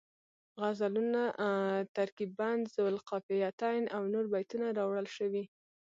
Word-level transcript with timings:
غزلونه، 0.61 1.21
ترکیب 1.95 2.29
بند 2.39 2.63
ذوالقافیتین 2.75 3.83
او 3.95 4.01
نور 4.13 4.25
بیتونه 4.33 4.65
راوړل 4.79 5.07
شوي 5.17 5.43